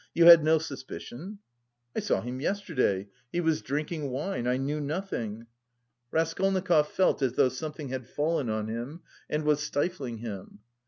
[0.15, 1.37] You had no suspicion?"
[1.95, 3.09] "I saw him yesterday...
[3.31, 3.39] he...
[3.39, 5.45] was drinking wine; I knew nothing."
[6.09, 10.57] Raskolnikov felt as though something had fallen on him and was stifling him.